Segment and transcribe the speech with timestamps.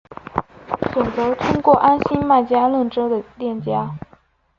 [0.91, 3.99] 选择通过安心卖家认证的店家